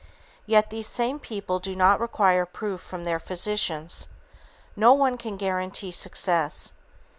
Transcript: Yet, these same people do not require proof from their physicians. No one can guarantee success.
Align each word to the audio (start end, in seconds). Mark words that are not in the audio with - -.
Yet, 0.47 0.71
these 0.71 0.87
same 0.87 1.19
people 1.19 1.59
do 1.59 1.75
not 1.75 1.99
require 1.99 2.47
proof 2.47 2.81
from 2.81 3.03
their 3.03 3.19
physicians. 3.19 4.07
No 4.75 4.93
one 4.95 5.15
can 5.15 5.37
guarantee 5.37 5.91
success. 5.91 6.73